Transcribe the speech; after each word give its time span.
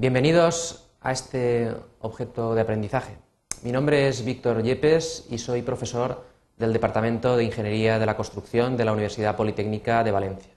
Bienvenidos 0.00 0.84
a 1.00 1.10
este 1.10 1.74
objeto 1.98 2.54
de 2.54 2.60
aprendizaje. 2.60 3.18
Mi 3.64 3.72
nombre 3.72 4.06
es 4.06 4.24
Víctor 4.24 4.62
Yepes 4.62 5.26
y 5.28 5.38
soy 5.38 5.62
profesor 5.62 6.24
del 6.56 6.72
Departamento 6.72 7.36
de 7.36 7.42
Ingeniería 7.42 7.98
de 7.98 8.06
la 8.06 8.16
Construcción 8.16 8.76
de 8.76 8.84
la 8.84 8.92
Universidad 8.92 9.34
Politécnica 9.34 10.04
de 10.04 10.12
Valencia. 10.12 10.52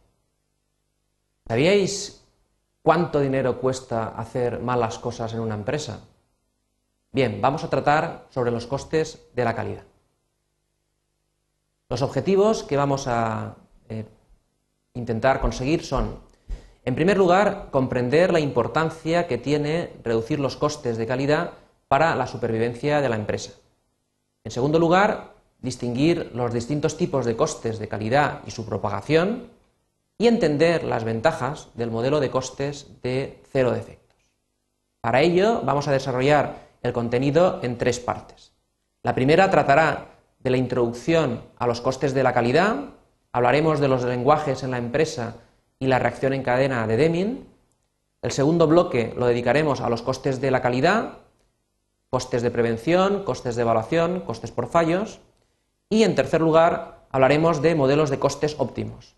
¿Sabíais 1.47 2.23
cuánto 2.83 3.19
dinero 3.19 3.59
cuesta 3.59 4.09
hacer 4.09 4.59
malas 4.59 4.99
cosas 4.99 5.33
en 5.33 5.39
una 5.39 5.55
empresa? 5.55 6.01
Bien, 7.11 7.41
vamos 7.41 7.63
a 7.63 7.69
tratar 7.71 8.27
sobre 8.29 8.51
los 8.51 8.67
costes 8.67 9.23
de 9.33 9.43
la 9.43 9.55
calidad. 9.55 9.85
Los 11.89 12.03
objetivos 12.03 12.61
que 12.61 12.77
vamos 12.77 13.07
a 13.07 13.55
eh, 13.89 14.05
intentar 14.93 15.41
conseguir 15.41 15.83
son, 15.83 16.19
en 16.83 16.95
primer 16.95 17.17
lugar, 17.17 17.67
comprender 17.71 18.33
la 18.33 18.39
importancia 18.39 19.27
que 19.27 19.37
tiene 19.37 19.93
reducir 20.03 20.39
los 20.39 20.57
costes 20.57 20.97
de 20.97 21.05
calidad 21.05 21.51
para 21.87 22.15
la 22.15 22.25
supervivencia 22.25 23.01
de 23.01 23.09
la 23.09 23.17
empresa. 23.17 23.51
En 24.43 24.51
segundo 24.51 24.79
lugar, 24.79 25.33
distinguir 25.59 26.31
los 26.33 26.53
distintos 26.53 26.97
tipos 26.97 27.25
de 27.25 27.35
costes 27.35 27.77
de 27.77 27.87
calidad 27.87 28.41
y 28.47 28.51
su 28.51 28.65
propagación 28.65 29.49
y 30.17 30.27
entender 30.27 30.83
las 30.83 31.03
ventajas 31.03 31.69
del 31.75 31.91
modelo 31.91 32.19
de 32.19 32.31
costes 32.31 32.87
de 33.03 33.41
cero 33.51 33.71
defectos. 33.71 34.17
Para 35.01 35.21
ello, 35.21 35.61
vamos 35.63 35.87
a 35.87 35.91
desarrollar 35.91 36.67
el 36.81 36.93
contenido 36.93 37.59
en 37.61 37.77
tres 37.77 37.99
partes. 37.99 38.53
La 39.03 39.13
primera 39.13 39.51
tratará 39.51 40.07
de 40.39 40.49
la 40.49 40.57
introducción 40.57 41.43
a 41.57 41.67
los 41.67 41.81
costes 41.81 42.13
de 42.15 42.23
la 42.23 42.33
calidad, 42.33 42.85
hablaremos 43.31 43.79
de 43.79 43.87
los 43.87 44.03
lenguajes 44.03 44.63
en 44.63 44.71
la 44.71 44.77
empresa 44.77 45.35
y 45.81 45.87
la 45.87 45.97
reacción 45.97 46.31
en 46.33 46.43
cadena 46.43 46.85
de 46.85 46.95
Deming. 46.95 47.47
El 48.21 48.31
segundo 48.31 48.67
bloque 48.67 49.15
lo 49.17 49.25
dedicaremos 49.25 49.81
a 49.81 49.89
los 49.89 50.03
costes 50.03 50.39
de 50.39 50.51
la 50.51 50.61
calidad, 50.61 51.17
costes 52.11 52.43
de 52.43 52.51
prevención, 52.51 53.23
costes 53.23 53.55
de 53.55 53.63
evaluación, 53.63 54.19
costes 54.21 54.51
por 54.51 54.67
fallos. 54.67 55.21
Y 55.89 56.03
en 56.03 56.13
tercer 56.13 56.39
lugar 56.39 57.07
hablaremos 57.09 57.63
de 57.63 57.73
modelos 57.73 58.11
de 58.11 58.19
costes 58.19 58.55
óptimos, 58.59 59.15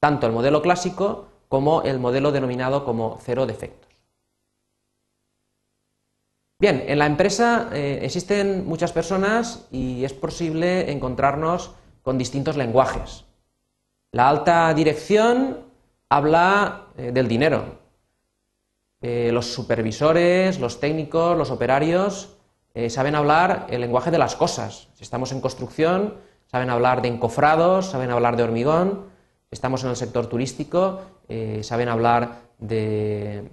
tanto 0.00 0.26
el 0.26 0.32
modelo 0.32 0.62
clásico 0.62 1.26
como 1.50 1.82
el 1.82 1.98
modelo 1.98 2.32
denominado 2.32 2.86
como 2.86 3.18
cero 3.22 3.44
defectos. 3.44 3.92
Bien, 6.58 6.84
en 6.88 6.98
la 6.98 7.06
empresa 7.06 7.68
eh, 7.74 8.00
existen 8.02 8.66
muchas 8.66 8.92
personas 8.92 9.68
y 9.70 10.04
es 10.04 10.14
posible 10.14 10.90
encontrarnos 10.90 11.72
con 12.02 12.16
distintos 12.16 12.56
lenguajes. 12.56 13.26
La 14.10 14.30
alta 14.30 14.72
dirección 14.72 15.67
habla 16.08 16.86
eh, 16.96 17.12
del 17.12 17.28
dinero. 17.28 17.78
Eh, 19.00 19.30
los 19.32 19.46
supervisores, 19.46 20.58
los 20.58 20.80
técnicos, 20.80 21.36
los 21.36 21.50
operarios 21.50 22.34
saben 22.90 23.16
hablar 23.16 23.66
el 23.70 23.80
lenguaje 23.80 24.12
de 24.12 24.18
las 24.18 24.36
cosas. 24.36 24.86
Si 24.94 25.02
estamos 25.02 25.32
en 25.32 25.40
construcción, 25.40 26.14
saben 26.46 26.70
hablar 26.70 27.02
de 27.02 27.08
encofrados, 27.08 27.86
saben 27.86 28.12
hablar 28.12 28.36
de 28.36 28.44
hormigón. 28.44 29.06
Estamos 29.50 29.82
en 29.82 29.90
el 29.90 29.96
sector 29.96 30.28
turístico, 30.28 31.00
saben 31.62 31.88
hablar 31.88 32.42
de 32.58 33.50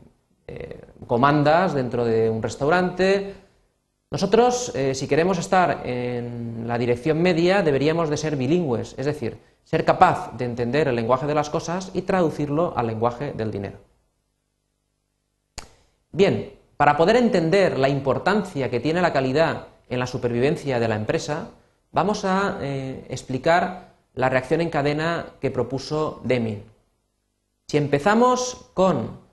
eh, 0.48 0.80
comandas 1.08 1.74
dentro 1.74 2.06
de 2.06 2.30
un 2.30 2.44
restaurante. 2.44 3.34
Nosotros, 4.12 4.72
eh, 4.76 4.94
si 4.94 5.08
queremos 5.08 5.40
estar 5.40 5.82
en 5.86 6.68
la 6.68 6.78
dirección 6.78 7.22
media, 7.22 7.64
deberíamos 7.64 8.10
de 8.12 8.18
ser 8.18 8.36
bilingües, 8.36 8.94
es 8.98 9.08
decir, 9.08 9.40
ser 9.66 9.84
capaz 9.84 10.32
de 10.38 10.46
entender 10.46 10.88
el 10.88 10.96
lenguaje 10.96 11.28
de 11.28 11.36
las 11.36 11.50
cosas 11.50 11.92
y 11.94 12.04
traducirlo 12.04 12.74
al 12.78 12.88
lenguaje 12.88 13.34
del 13.34 13.52
dinero. 13.52 13.78
Bien, 16.12 16.54
para 16.78 16.96
poder 16.96 17.18
entender 17.18 17.78
la 17.78 17.90
importancia 17.90 18.70
que 18.70 18.80
tiene 18.80 19.02
la 19.02 19.12
calidad 19.12 19.68
en 19.90 20.00
la 20.00 20.08
supervivencia 20.08 20.80
de 20.80 20.88
la 20.88 20.96
empresa, 20.96 21.50
vamos 21.92 22.24
a 22.24 22.58
eh, 22.62 23.06
explicar 23.10 23.96
la 24.14 24.30
reacción 24.30 24.62
en 24.62 24.70
cadena 24.70 25.26
que 25.42 25.52
propuso 25.52 26.22
Deming. 26.24 26.64
Si 27.68 27.78
empezamos 27.78 28.70
con 28.74 29.26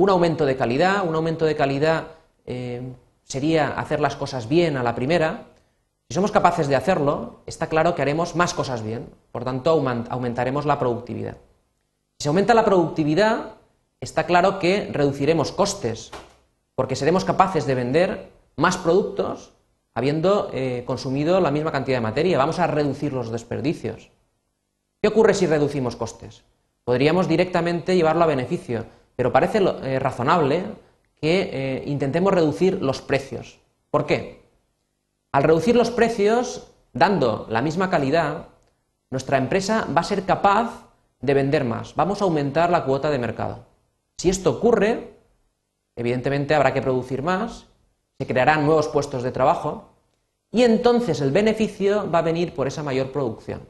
un 0.00 0.10
aumento 0.10 0.46
de 0.46 0.56
calidad, 0.56 1.06
un 1.06 1.14
aumento 1.14 1.44
de 1.44 1.56
calidad 1.56 2.08
eh, 2.46 2.82
sería 3.22 3.68
hacer 3.78 4.00
las 4.00 4.16
cosas 4.16 4.48
bien 4.48 4.76
a 4.76 4.82
la 4.82 4.94
primera. 4.94 5.46
Si 6.10 6.14
somos 6.14 6.32
capaces 6.32 6.66
de 6.66 6.74
hacerlo, 6.74 7.38
está 7.46 7.68
claro 7.68 7.94
que 7.94 8.02
haremos 8.02 8.34
más 8.34 8.52
cosas 8.52 8.82
bien, 8.82 9.08
por 9.30 9.44
tanto 9.44 9.70
aumentaremos 9.70 10.66
la 10.66 10.76
productividad. 10.76 11.36
Si 12.18 12.24
se 12.24 12.28
aumenta 12.28 12.52
la 12.52 12.64
productividad, 12.64 13.54
está 14.00 14.26
claro 14.26 14.58
que 14.58 14.90
reduciremos 14.92 15.52
costes, 15.52 16.10
porque 16.74 16.96
seremos 16.96 17.24
capaces 17.24 17.64
de 17.64 17.76
vender 17.76 18.32
más 18.56 18.76
productos 18.76 19.52
habiendo 19.94 20.50
eh, 20.52 20.82
consumido 20.84 21.40
la 21.40 21.52
misma 21.52 21.70
cantidad 21.70 21.98
de 21.98 22.02
materia. 22.02 22.38
Vamos 22.38 22.58
a 22.58 22.66
reducir 22.66 23.12
los 23.12 23.30
desperdicios. 23.30 24.10
¿Qué 25.00 25.06
ocurre 25.06 25.32
si 25.32 25.46
reducimos 25.46 25.94
costes? 25.94 26.42
Podríamos 26.82 27.28
directamente 27.28 27.94
llevarlo 27.94 28.24
a 28.24 28.26
beneficio, 28.26 28.84
pero 29.14 29.30
parece 29.30 29.58
eh, 29.58 30.00
razonable 30.00 30.64
que 31.20 31.50
eh, 31.52 31.84
intentemos 31.86 32.34
reducir 32.34 32.82
los 32.82 33.00
precios. 33.00 33.60
¿Por 33.92 34.06
qué? 34.06 34.39
Al 35.32 35.44
reducir 35.44 35.76
los 35.76 35.92
precios, 35.92 36.72
dando 36.92 37.46
la 37.48 37.62
misma 37.62 37.88
calidad, 37.88 38.48
nuestra 39.10 39.38
empresa 39.38 39.86
va 39.96 40.00
a 40.00 40.04
ser 40.04 40.24
capaz 40.24 40.88
de 41.20 41.34
vender 41.34 41.64
más, 41.64 41.94
vamos 41.94 42.20
a 42.20 42.24
aumentar 42.24 42.70
la 42.70 42.84
cuota 42.84 43.10
de 43.10 43.18
mercado. 43.18 43.66
Si 44.18 44.28
esto 44.28 44.50
ocurre, 44.50 45.14
evidentemente 45.94 46.54
habrá 46.54 46.74
que 46.74 46.82
producir 46.82 47.22
más, 47.22 47.66
se 48.18 48.26
crearán 48.26 48.66
nuevos 48.66 48.88
puestos 48.88 49.22
de 49.22 49.30
trabajo 49.30 49.90
y 50.50 50.64
entonces 50.64 51.20
el 51.20 51.30
beneficio 51.30 52.10
va 52.10 52.18
a 52.18 52.22
venir 52.22 52.52
por 52.52 52.66
esa 52.66 52.82
mayor 52.82 53.12
producción. 53.12 53.68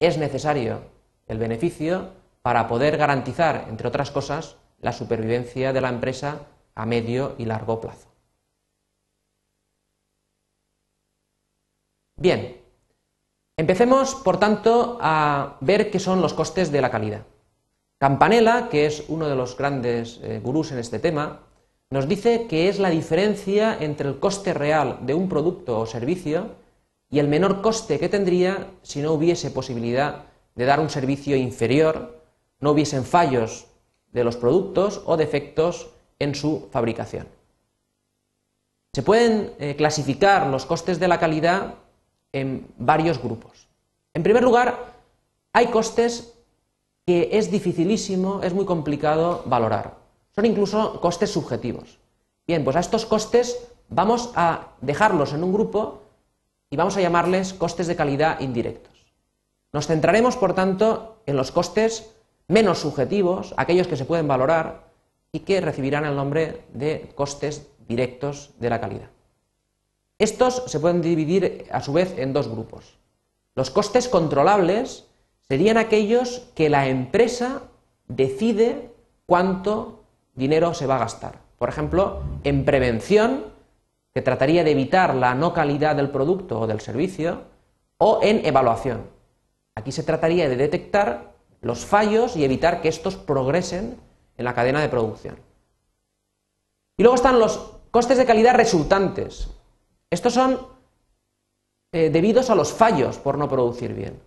Es 0.00 0.18
necesario 0.18 0.80
el 1.28 1.38
beneficio 1.38 2.10
para 2.42 2.66
poder 2.66 2.96
garantizar, 2.96 3.66
entre 3.68 3.86
otras 3.86 4.10
cosas, 4.10 4.56
la 4.80 4.92
supervivencia 4.92 5.72
de 5.72 5.80
la 5.80 5.90
empresa 5.90 6.40
a 6.74 6.86
medio 6.86 7.36
y 7.38 7.44
largo 7.44 7.80
plazo. 7.80 8.11
Bien, 12.22 12.56
empecemos 13.56 14.14
por 14.14 14.38
tanto 14.38 14.96
a 15.00 15.56
ver 15.60 15.90
qué 15.90 15.98
son 15.98 16.20
los 16.20 16.34
costes 16.34 16.70
de 16.70 16.80
la 16.80 16.88
calidad. 16.88 17.22
Campanella, 17.98 18.68
que 18.70 18.86
es 18.86 19.02
uno 19.08 19.28
de 19.28 19.34
los 19.34 19.56
grandes 19.56 20.20
eh, 20.22 20.38
gurús 20.40 20.70
en 20.70 20.78
este 20.78 21.00
tema, 21.00 21.40
nos 21.90 22.06
dice 22.06 22.46
que 22.46 22.68
es 22.68 22.78
la 22.78 22.90
diferencia 22.90 23.76
entre 23.80 24.08
el 24.08 24.20
coste 24.20 24.54
real 24.54 25.00
de 25.02 25.14
un 25.14 25.28
producto 25.28 25.80
o 25.80 25.86
servicio 25.86 26.52
y 27.10 27.18
el 27.18 27.26
menor 27.26 27.60
coste 27.60 27.98
que 27.98 28.08
tendría 28.08 28.68
si 28.82 29.00
no 29.00 29.14
hubiese 29.14 29.50
posibilidad 29.50 30.26
de 30.54 30.64
dar 30.64 30.78
un 30.78 30.90
servicio 30.90 31.34
inferior, 31.34 32.22
no 32.60 32.70
hubiesen 32.70 33.02
fallos 33.02 33.66
de 34.12 34.22
los 34.22 34.36
productos 34.36 35.02
o 35.06 35.16
defectos 35.16 35.90
en 36.20 36.36
su 36.36 36.68
fabricación. 36.70 37.26
Se 38.92 39.02
pueden 39.02 39.54
eh, 39.58 39.74
clasificar 39.74 40.46
los 40.46 40.66
costes 40.66 41.00
de 41.00 41.08
la 41.08 41.18
calidad 41.18 41.81
en 42.32 42.66
varios 42.78 43.22
grupos. 43.22 43.68
En 44.14 44.22
primer 44.22 44.42
lugar, 44.42 44.94
hay 45.52 45.66
costes 45.68 46.34
que 47.06 47.30
es 47.32 47.50
dificilísimo, 47.50 48.42
es 48.42 48.54
muy 48.54 48.64
complicado 48.64 49.42
valorar. 49.46 49.96
Son 50.34 50.46
incluso 50.46 51.00
costes 51.00 51.30
subjetivos. 51.30 51.98
Bien, 52.46 52.64
pues 52.64 52.76
a 52.76 52.80
estos 52.80 53.06
costes 53.06 53.58
vamos 53.88 54.32
a 54.34 54.68
dejarlos 54.80 55.32
en 55.32 55.44
un 55.44 55.52
grupo 55.52 56.02
y 56.70 56.76
vamos 56.76 56.96
a 56.96 57.00
llamarles 57.00 57.52
costes 57.52 57.86
de 57.86 57.96
calidad 57.96 58.40
indirectos. 58.40 58.92
Nos 59.72 59.86
centraremos, 59.86 60.36
por 60.36 60.54
tanto, 60.54 61.22
en 61.26 61.36
los 61.36 61.50
costes 61.50 62.14
menos 62.48 62.78
subjetivos, 62.78 63.54
aquellos 63.56 63.86
que 63.86 63.96
se 63.96 64.04
pueden 64.04 64.28
valorar 64.28 64.84
y 65.32 65.40
que 65.40 65.60
recibirán 65.60 66.04
el 66.04 66.16
nombre 66.16 66.64
de 66.72 67.12
costes 67.14 67.68
directos 67.88 68.50
de 68.58 68.70
la 68.70 68.80
calidad. 68.80 69.10
Estos 70.22 70.62
se 70.66 70.78
pueden 70.78 71.02
dividir 71.02 71.66
a 71.72 71.80
su 71.80 71.92
vez 71.92 72.16
en 72.16 72.32
dos 72.32 72.46
grupos. 72.46 72.96
Los 73.56 73.70
costes 73.70 74.08
controlables 74.08 75.08
serían 75.48 75.78
aquellos 75.78 76.48
que 76.54 76.70
la 76.70 76.86
empresa 76.86 77.62
decide 78.06 78.92
cuánto 79.26 80.04
dinero 80.34 80.74
se 80.74 80.86
va 80.86 80.94
a 80.94 81.00
gastar. 81.00 81.40
Por 81.58 81.68
ejemplo, 81.68 82.22
en 82.44 82.64
prevención, 82.64 83.46
que 84.14 84.22
trataría 84.22 84.62
de 84.62 84.70
evitar 84.70 85.16
la 85.16 85.34
no 85.34 85.52
calidad 85.52 85.96
del 85.96 86.10
producto 86.10 86.60
o 86.60 86.66
del 86.68 86.78
servicio, 86.78 87.42
o 87.98 88.20
en 88.22 88.46
evaluación. 88.46 89.08
Aquí 89.74 89.90
se 89.90 90.04
trataría 90.04 90.48
de 90.48 90.54
detectar 90.54 91.32
los 91.62 91.84
fallos 91.84 92.36
y 92.36 92.44
evitar 92.44 92.80
que 92.80 92.88
estos 92.88 93.16
progresen 93.16 93.96
en 94.36 94.44
la 94.44 94.54
cadena 94.54 94.82
de 94.82 94.88
producción. 94.88 95.34
Y 96.96 97.02
luego 97.02 97.16
están 97.16 97.40
los 97.40 97.72
costes 97.90 98.18
de 98.18 98.24
calidad 98.24 98.54
resultantes. 98.54 99.48
Estos 100.12 100.34
son 100.34 100.58
eh, 101.90 102.10
debidos 102.10 102.50
a 102.50 102.54
los 102.54 102.70
fallos 102.70 103.16
por 103.16 103.38
no 103.38 103.48
producir 103.48 103.94
bien. 103.94 104.20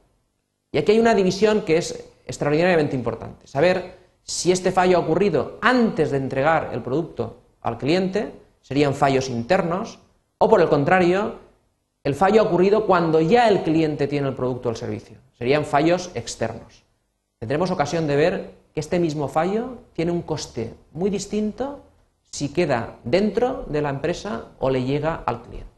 Y 0.72 0.80
aquí 0.80 0.94
hay 0.94 1.00
una 1.00 1.14
división 1.14 1.62
que 1.62 1.78
es 1.78 2.10
extraordinariamente 2.26 2.96
importante. 2.96 3.46
Saber 3.46 4.04
Si 4.24 4.52
este 4.52 4.72
fallo 4.72 4.98
ha 4.98 5.02
ocurrido 5.02 5.60
antes 5.62 6.10
de 6.10 6.18
entregar 6.18 6.72
el 6.74 6.82
producto 6.82 7.38
al 7.62 7.78
cliente, 7.78 8.34
serían 8.62 8.96
fallos 8.96 9.30
internos, 9.30 10.00
o 10.40 10.50
por 10.50 10.60
el 10.60 10.70
contrario, 10.70 11.36
el 12.04 12.16
fallo 12.16 12.42
ha 12.42 12.46
ocurrido 12.46 12.88
cuando 12.88 13.22
ya 13.22 13.48
el 13.48 13.62
cliente 13.62 14.08
tiene 14.08 14.30
el 14.30 14.34
producto 14.34 14.70
o 14.70 14.72
el 14.72 14.78
servicio. 14.78 15.18
Serían 15.38 15.66
fallos 15.66 16.10
externos. 16.16 16.84
Tendremos 17.38 17.70
ocasión 17.70 18.08
de 18.08 18.16
ver 18.16 18.52
que 18.74 18.80
este 18.80 18.98
mismo 18.98 19.28
fallo 19.28 19.78
tiene 19.94 20.12
un 20.12 20.24
coste 20.24 20.74
muy 20.94 21.12
distinto 21.12 21.84
si 22.32 22.52
queda 22.52 22.98
dentro 23.04 23.66
de 23.70 23.84
la 23.84 23.92
empresa 23.92 24.46
o 24.58 24.72
le 24.72 24.84
llega 24.84 25.22
al 25.28 25.44
cliente. 25.44 25.75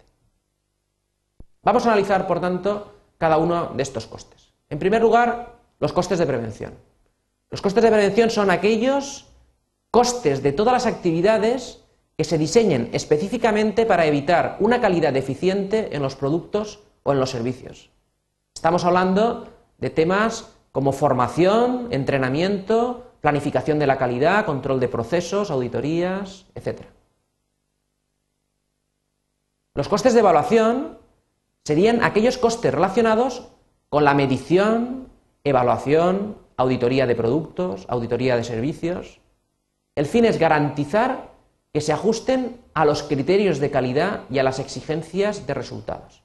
Vamos 1.68 1.86
a 1.86 1.92
analizar, 1.92 2.28
por 2.28 2.40
tanto, 2.40 2.94
cada 3.18 3.36
uno 3.36 3.74
de 3.76 3.84
estos 3.84 4.08
costes. 4.08 4.54
En 4.70 4.80
primer 4.80 5.02
lugar, 5.02 5.58
los 5.82 5.92
costes 5.92 6.18
de 6.18 6.26
prevención. 6.26 6.76
Los 7.50 7.62
costes 7.62 7.84
de 7.84 7.92
prevención 7.92 8.30
son 8.30 8.52
aquellos 8.52 9.28
costes 9.92 10.42
de 10.42 10.54
todas 10.54 10.72
las 10.72 10.86
actividades 10.86 11.84
que 12.16 12.24
se 12.24 12.38
diseñen 12.38 12.90
específicamente 12.94 13.86
para 13.86 14.06
evitar 14.06 14.56
una 14.62 14.80
calidad 14.80 15.12
deficiente 15.12 15.94
en 15.94 16.02
los 16.02 16.16
productos 16.16 16.80
o 17.04 17.12
en 17.12 17.20
los 17.20 17.32
servicios. 17.32 17.90
Estamos 18.56 18.86
hablando 18.86 19.50
de 19.78 19.90
temas 19.90 20.54
como 20.72 20.94
formación, 20.94 21.90
entrenamiento, 21.92 23.12
planificación 23.20 23.78
de 23.78 23.88
la 23.88 23.98
calidad, 23.98 24.46
control 24.46 24.80
de 24.80 24.88
procesos, 24.88 25.52
auditorías, 25.52 26.46
etc. 26.56 26.84
Los 29.74 29.90
costes 29.90 30.14
de 30.14 30.22
evaluación 30.22 31.06
serían 31.68 32.02
aquellos 32.02 32.38
costes 32.38 32.74
relacionados 32.74 33.50
con 33.90 34.06
la 34.06 34.14
medición, 34.14 35.10
evaluación, 35.44 36.38
auditoría 36.56 37.06
de 37.06 37.14
productos, 37.14 37.86
auditoría 37.90 38.38
de 38.38 38.46
servicios. 38.46 39.20
El 39.94 40.06
fin 40.06 40.24
es 40.24 40.40
garantizar 40.40 41.34
que 41.74 41.82
se 41.82 41.92
ajusten 41.92 42.62
a 42.74 42.86
los 42.86 43.04
criterios 43.04 43.60
de 43.60 43.70
calidad 43.70 44.22
y 44.30 44.40
a 44.40 44.44
las 44.44 44.60
exigencias 44.60 45.46
de 45.46 45.54
resultados. 45.54 46.24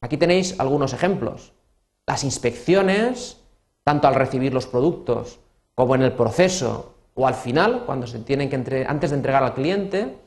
Aquí 0.00 0.16
tenéis 0.16 0.60
algunos 0.60 0.92
ejemplos. 0.92 1.52
Las 2.06 2.22
inspecciones, 2.22 3.40
tanto 3.82 4.06
al 4.06 4.14
recibir 4.14 4.54
los 4.54 4.68
productos 4.68 5.40
como 5.74 5.96
en 5.96 6.02
el 6.02 6.12
proceso 6.12 6.94
o 7.14 7.26
al 7.26 7.34
final, 7.34 7.82
cuando 7.84 8.06
se 8.06 8.20
tienen 8.20 8.48
que 8.48 8.86
antes 8.86 9.10
de 9.10 9.16
entregar 9.16 9.42
al 9.42 9.54
cliente, 9.54 10.18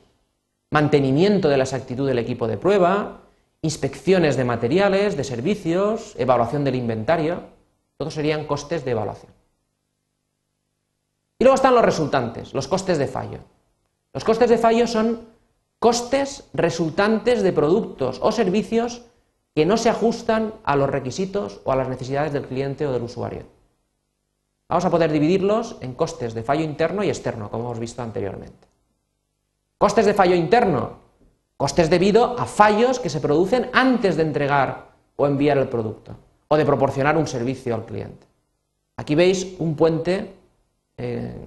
mantenimiento 0.70 1.48
de 1.48 1.56
la 1.56 1.64
exactitud 1.64 2.06
del 2.06 2.18
equipo 2.18 2.46
de 2.46 2.58
prueba, 2.58 3.22
inspecciones 3.62 4.36
de 4.36 4.44
materiales, 4.44 5.16
de 5.16 5.24
servicios, 5.24 6.14
evaluación 6.18 6.64
del 6.64 6.74
inventario, 6.74 7.44
todos 7.96 8.14
serían 8.14 8.46
costes 8.46 8.84
de 8.84 8.90
evaluación. 8.90 9.32
Y 11.38 11.44
luego 11.44 11.54
están 11.54 11.74
los 11.74 11.84
resultantes, 11.84 12.54
los 12.54 12.68
costes 12.68 12.98
de 12.98 13.06
fallo. 13.06 13.38
Los 14.12 14.24
costes 14.24 14.50
de 14.50 14.58
fallo 14.58 14.86
son 14.86 15.28
costes 15.78 16.48
resultantes 16.52 17.42
de 17.42 17.52
productos 17.52 18.18
o 18.22 18.30
servicios 18.30 19.02
que 19.54 19.66
no 19.66 19.76
se 19.76 19.90
ajustan 19.90 20.54
a 20.64 20.76
los 20.76 20.90
requisitos 20.90 21.60
o 21.64 21.72
a 21.72 21.76
las 21.76 21.88
necesidades 21.88 22.32
del 22.32 22.46
cliente 22.46 22.86
o 22.86 22.92
del 22.92 23.02
usuario. 23.02 23.44
Vamos 24.68 24.84
a 24.84 24.90
poder 24.90 25.12
dividirlos 25.12 25.76
en 25.80 25.94
costes 25.94 26.34
de 26.34 26.42
fallo 26.42 26.62
interno 26.64 27.04
y 27.04 27.08
externo, 27.08 27.50
como 27.50 27.64
hemos 27.64 27.78
visto 27.78 28.02
anteriormente. 28.02 28.68
Costes 29.76 30.06
de 30.06 30.14
fallo 30.14 30.34
interno, 30.34 31.01
costes 31.62 31.88
debido 31.88 32.36
a 32.40 32.44
fallos 32.44 32.98
que 32.98 33.08
se 33.08 33.20
producen 33.20 33.70
antes 33.72 34.16
de 34.16 34.24
entregar 34.24 34.90
o 35.14 35.28
enviar 35.28 35.58
el 35.58 35.68
producto 35.68 36.16
o 36.48 36.56
de 36.56 36.66
proporcionar 36.66 37.16
un 37.16 37.28
servicio 37.28 37.72
al 37.76 37.86
cliente. 37.86 38.26
Aquí 38.96 39.14
veis 39.14 39.54
un 39.60 39.76
puente 39.76 40.34
eh, 40.96 41.38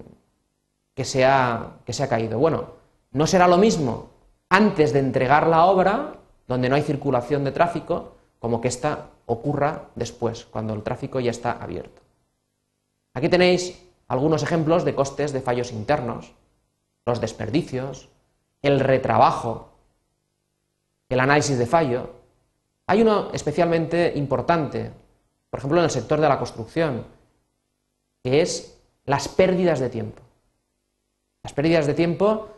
que 0.94 1.04
se, 1.04 1.26
ha, 1.26 1.80
que 1.84 1.92
se 1.92 2.02
ha 2.02 2.08
caído. 2.08 2.40
Bueno, 2.40 2.76
no 3.12 3.28
será 3.28 3.46
lo 3.46 3.58
mismo 3.58 4.08
antes 4.48 4.94
de 4.94 5.00
entregar 5.00 5.48
la 5.48 5.66
obra, 5.66 6.14
donde 6.48 6.70
no 6.70 6.78
hay 6.78 6.84
circulación 6.84 7.44
de 7.44 7.52
tráfico, 7.52 8.14
como 8.40 8.62
que 8.62 8.70
esta 8.70 9.10
ocurra 9.26 9.90
después, 9.96 10.46
cuando 10.46 10.74
el 10.74 10.84
tráfico 10.84 11.20
ya 11.20 11.32
está 11.32 11.52
abierto. 11.52 12.02
Aquí 13.14 13.28
tenéis 13.28 13.84
algunos 14.08 14.44
ejemplos 14.44 14.86
de 14.86 14.96
costes 14.96 15.34
de 15.34 15.42
fallos 15.42 15.74
internos, 15.74 16.32
los 17.06 17.20
desperdicios, 17.20 18.08
el 18.62 18.80
retrabajo, 18.80 19.75
el 21.10 21.20
análisis 21.20 21.58
de 21.58 21.66
fallo. 21.66 22.10
Hay 22.88 23.02
uno 23.02 23.30
especialmente 23.34 24.14
importante, 24.16 24.92
por 25.50 25.60
ejemplo 25.60 25.80
en 25.80 25.86
el 25.86 25.92
sector 25.92 26.20
de 26.20 26.30
la 26.30 26.38
construcción, 26.38 27.06
que 28.24 28.42
es 28.42 28.80
las 29.06 29.28
pérdidas 29.28 29.80
de 29.80 29.90
tiempo. 29.90 30.22
Las 31.44 31.54
pérdidas 31.54 31.86
de 31.86 31.94
tiempo 31.94 32.50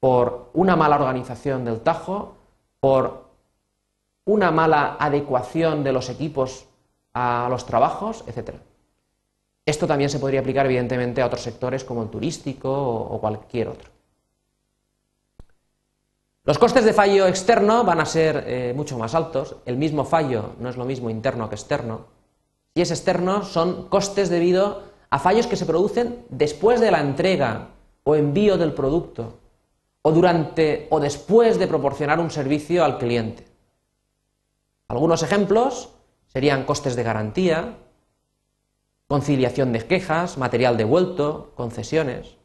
por 0.00 0.50
una 0.52 0.76
mala 0.76 0.96
organización 0.96 1.64
del 1.64 1.80
tajo, 1.80 2.36
por 2.80 3.24
una 4.26 4.50
mala 4.50 4.96
adecuación 4.98 5.82
de 5.82 5.92
los 5.92 6.10
equipos 6.10 6.66
a 7.12 7.46
los 7.50 7.66
trabajos, 7.66 8.24
etc. 8.26 8.56
Esto 9.66 9.86
también 9.86 10.10
se 10.10 10.18
podría 10.18 10.40
aplicar, 10.40 10.66
evidentemente, 10.66 11.22
a 11.22 11.26
otros 11.26 11.42
sectores 11.42 11.84
como 11.84 12.02
el 12.02 12.10
turístico 12.10 12.70
o 12.70 13.20
cualquier 13.20 13.68
otro. 13.68 13.90
Los 16.46 16.58
costes 16.58 16.84
de 16.84 16.92
fallo 16.92 17.26
externo 17.26 17.84
van 17.84 18.00
a 18.00 18.04
ser 18.04 18.44
eh, 18.46 18.74
mucho 18.76 18.98
más 18.98 19.14
altos. 19.14 19.56
El 19.64 19.78
mismo 19.78 20.04
fallo 20.04 20.52
no 20.60 20.68
es 20.68 20.76
lo 20.76 20.84
mismo 20.84 21.08
interno 21.08 21.48
que 21.48 21.54
externo. 21.54 22.04
Si 22.74 22.82
es 22.82 22.90
externo, 22.90 23.44
son 23.44 23.88
costes 23.88 24.28
debido 24.28 24.82
a 25.08 25.18
fallos 25.18 25.46
que 25.46 25.56
se 25.56 25.64
producen 25.64 26.26
después 26.28 26.80
de 26.80 26.90
la 26.90 27.00
entrega 27.00 27.68
o 28.02 28.14
envío 28.14 28.58
del 28.58 28.74
producto, 28.74 29.38
o 30.02 30.12
durante 30.12 30.86
o 30.90 31.00
después 31.00 31.58
de 31.58 31.66
proporcionar 31.66 32.20
un 32.20 32.30
servicio 32.30 32.84
al 32.84 32.98
cliente. 32.98 33.46
Algunos 34.88 35.22
ejemplos 35.22 35.94
serían 36.26 36.64
costes 36.64 36.94
de 36.94 37.04
garantía, 37.04 37.78
conciliación 39.06 39.72
de 39.72 39.86
quejas, 39.86 40.36
material 40.36 40.76
devuelto, 40.76 41.52
concesiones. 41.54 42.36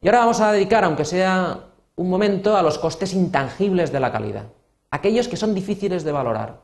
Y 0.00 0.08
ahora 0.08 0.20
vamos 0.20 0.40
a 0.40 0.52
dedicar, 0.52 0.84
aunque 0.84 1.04
sea 1.04 1.66
un 1.96 2.08
momento, 2.08 2.56
a 2.56 2.62
los 2.62 2.78
costes 2.78 3.12
intangibles 3.12 3.92
de 3.92 4.00
la 4.00 4.10
calidad, 4.10 4.46
aquellos 4.90 5.28
que 5.28 5.36
son 5.36 5.54
difíciles 5.54 6.04
de 6.04 6.12
valorar. 6.12 6.62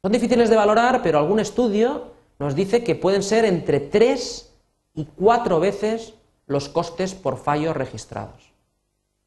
Son 0.00 0.10
difíciles 0.10 0.48
de 0.48 0.56
valorar, 0.56 1.02
pero 1.02 1.18
algún 1.18 1.40
estudio 1.40 2.12
nos 2.38 2.54
dice 2.54 2.82
que 2.82 2.94
pueden 2.94 3.22
ser 3.22 3.44
entre 3.44 3.80
tres 3.80 4.54
y 4.94 5.04
cuatro 5.04 5.60
veces 5.60 6.14
los 6.46 6.68
costes 6.68 7.14
por 7.14 7.36
fallo 7.36 7.74
registrados. 7.74 8.52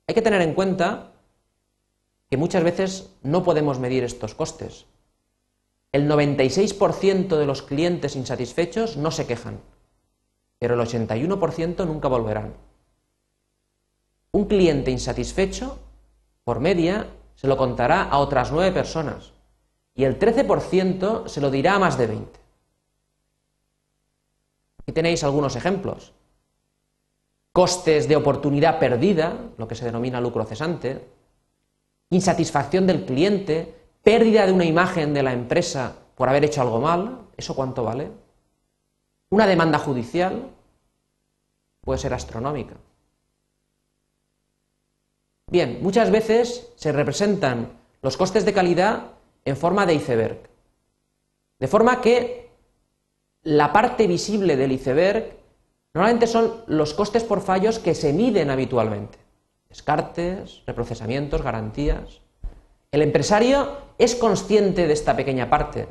Hay 0.08 0.16
que 0.16 0.22
tener 0.22 0.42
en 0.42 0.54
cuenta 0.54 1.12
que 2.30 2.38
muchas 2.38 2.64
veces 2.64 3.12
no 3.22 3.44
podemos 3.44 3.80
medir 3.80 4.04
estos 4.04 4.34
costes. 4.34 4.86
El 5.92 6.10
96% 6.10 7.38
de 7.38 7.46
los 7.46 7.62
clientes 7.62 8.16
insatisfechos 8.16 8.98
no 8.98 9.12
se 9.12 9.28
quejan, 9.28 9.62
pero 10.60 10.74
el 10.74 10.82
81% 10.82 11.86
nunca 11.86 12.08
volverán. 12.08 12.54
Un 14.36 14.48
cliente 14.48 14.92
insatisfecho, 14.92 15.80
por 16.44 16.60
media, 16.60 17.08
se 17.36 17.48
lo 17.48 17.56
contará 17.56 18.04
a 18.04 18.18
otras 18.18 18.52
nueve 18.52 18.74
personas 18.74 19.32
y 19.96 20.04
el 20.04 20.20
13% 20.20 21.30
se 21.30 21.40
lo 21.40 21.50
dirá 21.50 21.76
a 21.76 21.80
más 21.80 21.98
de 21.98 22.08
20. 22.08 22.40
Aquí 24.82 24.92
tenéis 24.92 25.24
algunos 25.24 25.56
ejemplos. 25.56 26.12
Costes 27.54 28.10
de 28.10 28.18
oportunidad 28.18 28.78
perdida, 28.78 29.40
lo 29.56 29.70
que 29.70 29.76
se 29.76 29.86
denomina 29.86 30.20
lucro 30.20 30.44
cesante, 30.44 31.08
insatisfacción 32.10 32.86
del 32.88 33.06
cliente, 33.06 33.74
pérdida 34.04 34.46
de 34.46 34.52
una 34.52 34.66
imagen 34.66 35.14
de 35.14 35.24
la 35.24 35.32
empresa 35.32 35.96
por 36.14 36.28
haber 36.28 36.44
hecho 36.44 36.62
algo 36.62 36.82
mal, 36.82 37.22
¿eso 37.38 37.56
cuánto 37.56 37.86
vale? 37.86 38.12
Una 39.30 39.48
demanda 39.48 39.80
judicial 39.80 40.50
puede 41.80 42.00
ser 42.00 42.14
astronómica. 42.14 42.76
Bien, 45.48 45.80
muchas 45.82 46.10
veces 46.10 46.72
se 46.76 46.92
representan 46.92 47.74
los 48.02 48.18
costes 48.18 48.46
de 48.46 48.54
calidad 48.54 49.12
en 49.46 49.56
forma 49.56 49.86
de 49.86 49.94
iceberg. 49.94 50.50
De 51.60 51.68
forma 51.68 52.02
que 52.02 52.50
la 53.44 53.72
parte 53.72 54.08
visible 54.08 54.58
del 54.58 54.72
iceberg 54.72 55.38
normalmente 55.94 56.26
son 56.26 56.64
los 56.68 56.94
costes 56.94 57.24
por 57.24 57.42
fallos 57.42 57.78
que 57.78 57.94
se 57.94 58.12
miden 58.12 58.50
habitualmente. 58.50 59.20
Descartes, 59.70 60.64
reprocesamientos, 60.66 61.44
garantías. 61.44 62.22
El 62.92 63.04
empresario 63.04 63.78
es 64.00 64.16
consciente 64.16 64.88
de 64.88 64.94
esta 64.94 65.16
pequeña 65.16 65.50
parte, 65.50 65.88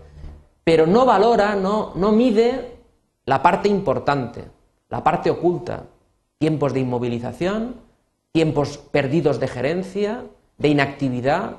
pero 0.64 0.86
no 0.86 1.06
valora, 1.06 1.54
no, 1.54 1.92
no 1.94 2.10
mide 2.10 2.78
la 3.24 3.42
parte 3.42 3.68
importante, 3.68 4.44
la 4.88 5.04
parte 5.04 5.30
oculta, 5.30 5.84
tiempos 6.38 6.72
de 6.72 6.80
inmovilización, 6.80 7.83
tiempos 8.34 8.78
perdidos 8.78 9.38
de 9.38 9.46
gerencia, 9.46 10.26
de 10.58 10.68
inactividad, 10.68 11.58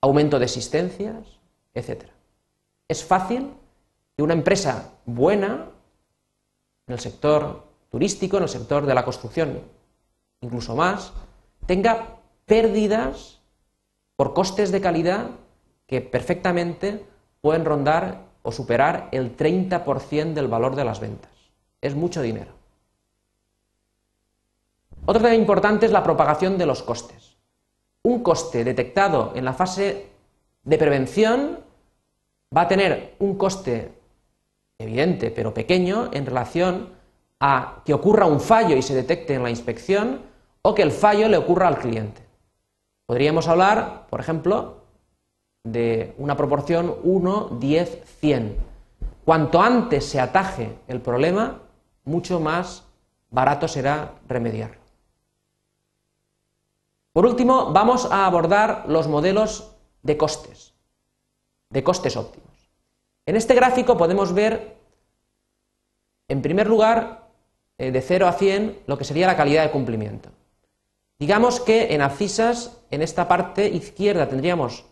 aumento 0.00 0.38
de 0.38 0.44
existencias, 0.44 1.40
etc. 1.74 2.04
Es 2.86 3.04
fácil 3.04 3.50
que 4.16 4.22
una 4.22 4.34
empresa 4.34 4.92
buena, 5.06 5.70
en 6.86 6.94
el 6.94 7.00
sector 7.00 7.64
turístico, 7.90 8.36
en 8.36 8.44
el 8.44 8.48
sector 8.48 8.86
de 8.86 8.94
la 8.94 9.04
construcción, 9.04 9.60
incluso 10.40 10.76
más, 10.76 11.12
tenga 11.66 12.20
pérdidas 12.46 13.40
por 14.14 14.34
costes 14.34 14.70
de 14.70 14.80
calidad 14.80 15.30
que 15.88 16.00
perfectamente 16.00 17.04
pueden 17.40 17.64
rondar 17.64 18.26
o 18.42 18.52
superar 18.52 19.08
el 19.10 19.36
30% 19.36 20.32
del 20.32 20.46
valor 20.46 20.76
de 20.76 20.84
las 20.84 21.00
ventas. 21.00 21.32
Es 21.80 21.96
mucho 21.96 22.22
dinero. 22.22 22.61
Otro 25.04 25.20
tema 25.20 25.34
importante 25.34 25.86
es 25.86 25.92
la 25.92 26.04
propagación 26.04 26.56
de 26.58 26.66
los 26.66 26.82
costes. 26.82 27.36
Un 28.04 28.22
coste 28.22 28.62
detectado 28.62 29.32
en 29.34 29.44
la 29.44 29.52
fase 29.52 30.10
de 30.62 30.78
prevención 30.78 31.58
va 32.56 32.62
a 32.62 32.68
tener 32.68 33.16
un 33.18 33.36
coste 33.36 33.92
evidente 34.78 35.30
pero 35.30 35.52
pequeño 35.52 36.10
en 36.12 36.24
relación 36.24 36.90
a 37.40 37.82
que 37.84 37.94
ocurra 37.94 38.26
un 38.26 38.40
fallo 38.40 38.76
y 38.76 38.82
se 38.82 38.94
detecte 38.94 39.34
en 39.34 39.42
la 39.42 39.50
inspección 39.50 40.20
o 40.62 40.74
que 40.74 40.82
el 40.82 40.92
fallo 40.92 41.26
le 41.28 41.36
ocurra 41.36 41.66
al 41.66 41.78
cliente. 41.78 42.22
Podríamos 43.06 43.48
hablar, 43.48 44.06
por 44.08 44.20
ejemplo, 44.20 44.82
de 45.64 46.14
una 46.18 46.36
proporción 46.36 46.94
1, 47.02 47.56
10, 47.58 48.02
100. 48.20 48.56
Cuanto 49.24 49.60
antes 49.60 50.04
se 50.04 50.20
ataje 50.20 50.76
el 50.86 51.00
problema, 51.00 51.60
mucho 52.04 52.38
más 52.38 52.84
barato 53.30 53.66
será 53.66 54.12
remediarlo. 54.28 54.81
Por 57.12 57.26
último, 57.26 57.72
vamos 57.72 58.08
a 58.10 58.26
abordar 58.26 58.84
los 58.88 59.06
modelos 59.06 59.72
de 60.02 60.16
costes, 60.16 60.72
de 61.70 61.84
costes 61.84 62.16
óptimos. 62.16 62.70
En 63.26 63.36
este 63.36 63.54
gráfico 63.54 63.96
podemos 63.96 64.32
ver, 64.32 64.76
en 66.28 66.40
primer 66.40 66.66
lugar, 66.66 67.28
eh, 67.78 67.90
de 67.90 68.00
0 68.00 68.26
a 68.26 68.32
100, 68.32 68.82
lo 68.86 68.96
que 68.96 69.04
sería 69.04 69.26
la 69.26 69.36
calidad 69.36 69.64
de 69.64 69.70
cumplimiento. 69.70 70.30
Digamos 71.18 71.60
que 71.60 71.94
en 71.94 72.00
Abscisas, 72.00 72.80
en 72.90 73.02
esta 73.02 73.28
parte 73.28 73.68
izquierda, 73.68 74.28
tendríamos 74.28 74.86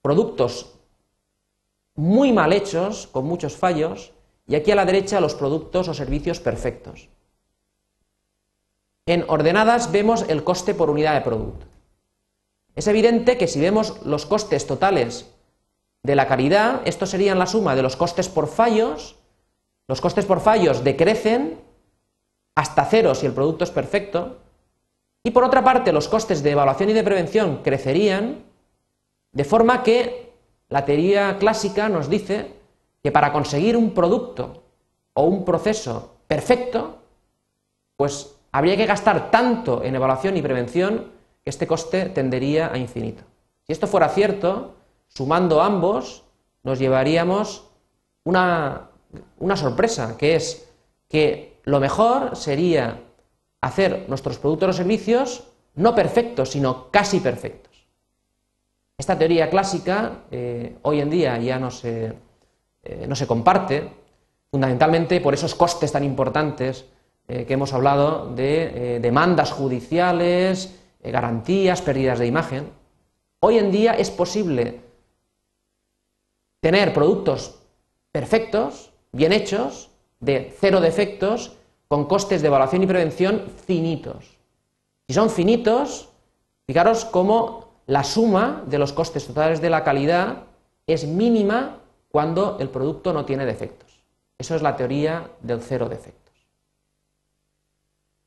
productos 0.00 0.74
muy 1.94 2.32
mal 2.32 2.52
hechos, 2.52 3.06
con 3.08 3.26
muchos 3.26 3.56
fallos, 3.56 4.12
y 4.46 4.54
aquí 4.54 4.70
a 4.70 4.76
la 4.76 4.86
derecha 4.86 5.20
los 5.20 5.34
productos 5.34 5.88
o 5.88 5.94
servicios 5.94 6.40
perfectos. 6.40 7.08
En 9.08 9.24
ordenadas 9.26 9.90
vemos 9.90 10.26
el 10.28 10.44
coste 10.44 10.74
por 10.74 10.90
unidad 10.90 11.14
de 11.14 11.22
producto. 11.22 11.64
Es 12.76 12.86
evidente 12.88 13.38
que 13.38 13.48
si 13.48 13.58
vemos 13.58 14.04
los 14.04 14.26
costes 14.26 14.66
totales 14.66 15.32
de 16.02 16.14
la 16.14 16.28
calidad, 16.28 16.82
esto 16.84 17.06
serían 17.06 17.38
la 17.38 17.46
suma 17.46 17.74
de 17.74 17.80
los 17.80 17.96
costes 17.96 18.28
por 18.28 18.48
fallos, 18.48 19.16
los 19.86 20.02
costes 20.02 20.26
por 20.26 20.40
fallos 20.40 20.84
decrecen 20.84 21.58
hasta 22.54 22.84
cero 22.84 23.14
si 23.14 23.24
el 23.24 23.32
producto 23.32 23.64
es 23.64 23.70
perfecto, 23.70 24.40
y 25.24 25.30
por 25.30 25.42
otra 25.42 25.64
parte 25.64 25.94
los 25.94 26.06
costes 26.06 26.42
de 26.42 26.50
evaluación 26.50 26.90
y 26.90 26.92
de 26.92 27.02
prevención 27.02 27.62
crecerían, 27.62 28.44
de 29.32 29.44
forma 29.44 29.82
que 29.82 30.34
la 30.68 30.84
teoría 30.84 31.38
clásica 31.38 31.88
nos 31.88 32.10
dice 32.10 32.56
que 33.02 33.10
para 33.10 33.32
conseguir 33.32 33.74
un 33.74 33.94
producto 33.94 34.64
o 35.14 35.22
un 35.22 35.46
proceso 35.46 36.16
perfecto, 36.26 36.98
pues 37.96 38.34
habría 38.52 38.76
que 38.76 38.86
gastar 38.86 39.30
tanto 39.30 39.82
en 39.82 39.94
evaluación 39.94 40.36
y 40.36 40.42
prevención 40.42 41.12
que 41.44 41.50
este 41.50 41.66
coste 41.66 42.06
tendería 42.06 42.72
a 42.72 42.78
infinito. 42.78 43.24
Si 43.66 43.72
esto 43.72 43.86
fuera 43.86 44.08
cierto, 44.08 44.74
sumando 45.08 45.62
ambos, 45.62 46.24
nos 46.62 46.78
llevaríamos 46.78 47.68
una, 48.24 48.90
una 49.38 49.56
sorpresa, 49.56 50.16
que 50.16 50.36
es 50.36 50.68
que 51.08 51.60
lo 51.64 51.80
mejor 51.80 52.36
sería 52.36 53.00
hacer 53.60 54.06
nuestros 54.08 54.38
productos 54.38 54.70
o 54.70 54.72
servicios 54.72 55.44
no 55.74 55.94
perfectos, 55.94 56.50
sino 56.50 56.90
casi 56.90 57.20
perfectos. 57.20 57.86
Esta 58.96 59.16
teoría 59.16 59.48
clásica 59.48 60.24
eh, 60.30 60.76
hoy 60.82 61.00
en 61.00 61.10
día 61.10 61.38
ya 61.38 61.58
no 61.58 61.70
se, 61.70 62.14
eh, 62.82 63.06
no 63.08 63.14
se, 63.14 63.26
comparte, 63.28 63.92
fundamentalmente 64.50 65.20
por 65.20 65.34
esos 65.34 65.54
costes 65.54 65.92
tan 65.92 66.02
importantes 66.02 66.86
eh, 67.28 67.44
que 67.46 67.54
hemos 67.54 67.72
hablado 67.72 68.34
de 68.34 68.98
demandas 69.00 69.52
judiciales, 69.52 70.80
garantías, 71.02 71.82
pérdidas 71.82 72.18
de 72.18 72.26
imagen. 72.26 72.70
Hoy 73.40 73.58
en 73.58 73.70
día 73.70 73.92
es 73.92 74.10
posible 74.10 74.80
tener 76.60 76.92
productos 76.92 77.60
perfectos, 78.10 78.92
bien 79.12 79.32
hechos, 79.32 79.90
de 80.20 80.52
cero 80.58 80.80
defectos, 80.80 81.56
con 81.86 82.06
costes 82.06 82.42
de 82.42 82.48
evaluación 82.48 82.82
y 82.82 82.86
prevención 82.86 83.44
finitos. 83.66 84.36
Si 85.06 85.14
son 85.14 85.30
finitos, 85.30 86.10
fijaros 86.66 87.04
cómo 87.04 87.68
la 87.86 88.04
suma 88.04 88.62
de 88.66 88.78
los 88.78 88.92
costes 88.92 89.26
totales 89.26 89.60
de 89.62 89.70
la 89.70 89.84
calidad 89.84 90.44
es 90.86 91.06
mínima 91.06 91.78
cuando 92.10 92.58
el 92.60 92.68
producto 92.68 93.12
no 93.12 93.24
tiene 93.24 93.46
defectos. 93.46 94.02
Eso 94.36 94.54
es 94.54 94.62
la 94.62 94.76
teoría 94.76 95.30
del 95.40 95.62
cero 95.62 95.88
defectos. 95.88 96.27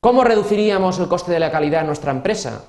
¿Cómo 0.02 0.24
reduciríamos 0.24 0.98
el 0.98 1.06
coste 1.06 1.30
de 1.30 1.38
la 1.38 1.52
calidad 1.52 1.82
en 1.82 1.86
nuestra 1.86 2.10
empresa? 2.10 2.64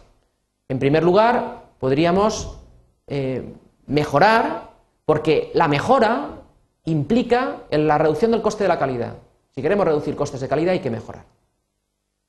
En 0.69 0.77
primer 0.77 1.01
lugar, 1.03 1.63
podríamos 1.79 2.59
eh, 3.07 3.55
mejorar, 3.87 4.69
porque 5.03 5.49
la 5.55 5.67
mejora 5.67 6.43
implica 6.85 7.63
la 7.71 7.97
reducción 7.97 8.29
del 8.29 8.43
coste 8.43 8.65
de 8.65 8.67
la 8.67 8.77
calidad. 8.77 9.15
Si 9.49 9.63
queremos 9.63 9.83
reducir 9.83 10.15
costes 10.15 10.41
de 10.41 10.47
calidad 10.47 10.73
hay 10.73 10.81
que 10.81 10.91
mejorar. 10.91 11.25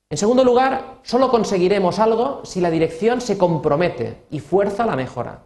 En 0.08 0.16
segundo 0.16 0.42
lugar, 0.42 1.00
solo 1.02 1.30
conseguiremos 1.30 1.98
algo 1.98 2.40
si 2.46 2.62
la 2.62 2.70
dirección 2.70 3.20
se 3.20 3.36
compromete 3.36 4.22
y 4.30 4.40
fuerza 4.40 4.86
la 4.86 4.96
mejora. 4.96 5.42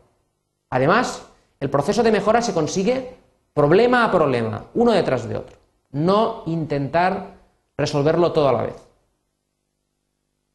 Además, 0.71 1.27
el 1.59 1.69
proceso 1.69 2.05
de 2.05 2.13
mejora 2.13 2.43
se 2.43 2.55
consigue 2.55 3.17
problema 3.55 4.05
a 4.05 4.13
problema, 4.13 4.67
uno 4.75 4.93
detrás 4.93 5.29
de 5.29 5.37
otro, 5.37 5.57
no 5.91 6.45
intentar 6.47 7.35
resolverlo 7.77 8.31
todo 8.31 8.51
a 8.51 8.53
la 8.53 8.63
vez. 8.63 8.88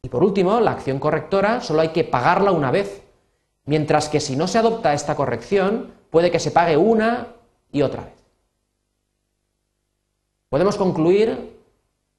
Y 0.04 0.10
por 0.10 0.22
último, 0.22 0.60
la 0.60 0.72
acción 0.72 0.98
correctora 0.98 1.62
solo 1.62 1.80
hay 1.80 1.88
que 1.88 2.04
pagarla 2.04 2.52
una 2.52 2.70
vez, 2.70 3.02
mientras 3.64 4.10
que 4.10 4.20
si 4.20 4.36
no 4.36 4.46
se 4.46 4.58
adopta 4.58 4.92
esta 4.92 5.16
corrección, 5.16 5.94
puede 6.10 6.30
que 6.30 6.38
se 6.38 6.50
pague 6.50 6.76
una 6.76 7.28
y 7.72 7.80
otra 7.80 8.04
vez. 8.04 8.12
Podemos 10.50 10.76
concluir 10.76 11.58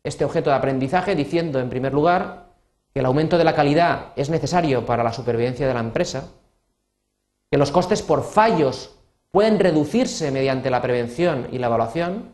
este 0.04 0.26
objeto 0.26 0.50
de 0.50 0.56
aprendizaje 0.56 1.14
diciendo, 1.14 1.60
en 1.60 1.70
primer 1.70 1.94
lugar, 1.94 2.48
que 2.92 3.02
el 3.02 3.06
aumento 3.06 3.38
de 3.38 3.44
la 3.44 3.54
calidad 3.54 4.14
es 4.16 4.32
necesario 4.32 4.84
para 4.84 5.04
la 5.04 5.14
supervivencia 5.14 5.68
de 5.68 5.74
la 5.76 5.80
empresa, 5.80 6.30
que 7.52 7.60
los 7.60 7.70
costes 7.70 8.02
por 8.02 8.24
fallos 8.24 8.96
pueden 9.30 9.60
reducirse 9.60 10.32
mediante 10.32 10.72
la 10.72 10.82
prevención 10.82 11.50
y 11.52 11.60
la 11.60 11.68
evaluación, 11.68 12.32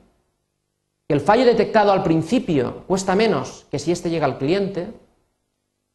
que 1.09 1.13
el 1.13 1.19
fallo 1.19 1.43
detectado 1.43 1.91
al 1.91 2.03
principio 2.03 2.85
cuesta 2.87 3.17
menos 3.17 3.65
que 3.69 3.79
si 3.79 3.91
éste 3.91 4.09
llega 4.09 4.25
al 4.25 4.37
cliente, 4.37 4.93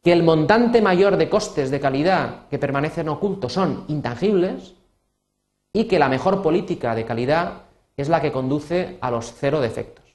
que 0.07 0.13
el 0.13 0.23
montante 0.23 0.81
mayor 0.81 1.17
de 1.17 1.27
costes 1.27 1.69
de 1.69 1.81
calidad 1.81 2.47
que 2.49 2.57
permanecen 2.57 3.09
ocultos 3.09 3.51
son 3.51 3.83
intangibles 3.89 4.73
y 5.73 5.83
que 5.83 5.99
la 5.99 6.07
mejor 6.07 6.41
política 6.41 6.95
de 6.95 7.03
calidad 7.03 7.63
es 7.97 8.07
la 8.07 8.21
que 8.21 8.31
conduce 8.31 8.97
a 9.01 9.11
los 9.11 9.33
cero 9.37 9.59
defectos. 9.59 10.05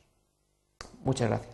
Muchas 1.04 1.28
gracias. 1.28 1.51